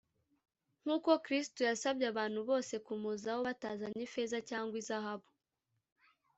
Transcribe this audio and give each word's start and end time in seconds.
nkuko 0.83 1.09
Kirisitu 1.23 1.61
yasabye 1.69 2.05
abantu 2.11 2.39
bose 2.49 2.73
kumuzaho 2.85 3.39
batazanye 3.47 4.01
ifeza 4.07 4.37
cyangwa 4.49 4.75
izahabu 4.81 5.27